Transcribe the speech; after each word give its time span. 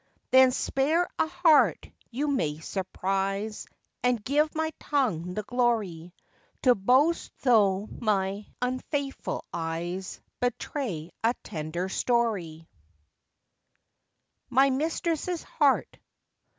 Then 0.31 0.49
spare 0.49 1.07
a 1.19 1.27
heart 1.27 1.87
you 2.09 2.27
may 2.27 2.57
surprise, 2.57 3.67
And 4.01 4.23
give 4.23 4.55
my 4.55 4.71
tongue 4.79 5.35
the 5.35 5.43
glory 5.43 6.15
To 6.63 6.73
boast, 6.73 7.31
though 7.43 7.85
my 7.99 8.47
unfaithful 8.63 9.45
eyes 9.53 10.19
Betray 10.39 11.11
a 11.23 11.35
tender 11.43 11.87
story. 11.87 12.67